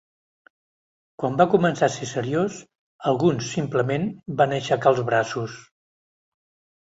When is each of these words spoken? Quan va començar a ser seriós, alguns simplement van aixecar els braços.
Quan 1.23 1.35
va 1.41 1.45
començar 1.55 1.89
a 1.89 1.93
ser 1.95 2.07
seriós, 2.11 2.55
alguns 3.11 3.51
simplement 3.57 4.07
van 4.39 4.57
aixecar 4.57 4.95
els 4.95 5.03
braços. 5.11 5.59